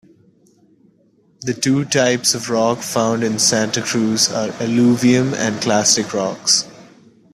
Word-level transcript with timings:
The 1.41 1.53
two 1.53 1.85
types 1.85 2.33
of 2.33 2.49
rocks 2.49 2.91
found 2.91 3.23
in 3.23 3.37
Santa 3.37 3.83
Cruz 3.83 4.31
are 4.31 4.49
alluvium 4.59 5.35
and 5.35 5.57
clastic 5.61 6.11
rocks. 6.11 6.65